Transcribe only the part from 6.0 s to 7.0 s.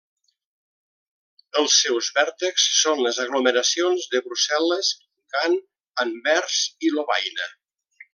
Anvers i